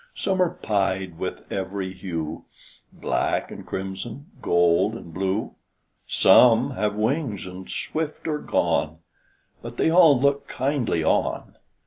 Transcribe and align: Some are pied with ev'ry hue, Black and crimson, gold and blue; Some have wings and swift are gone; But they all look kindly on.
Some 0.15 0.41
are 0.41 0.49
pied 0.55 1.19
with 1.19 1.43
ev'ry 1.51 1.93
hue, 1.93 2.45
Black 2.91 3.51
and 3.51 3.63
crimson, 3.67 4.31
gold 4.41 4.95
and 4.95 5.13
blue; 5.13 5.53
Some 6.07 6.71
have 6.71 6.95
wings 6.95 7.45
and 7.45 7.69
swift 7.69 8.27
are 8.27 8.39
gone; 8.39 8.97
But 9.61 9.77
they 9.77 9.91
all 9.91 10.19
look 10.19 10.47
kindly 10.47 11.03
on. 11.03 11.55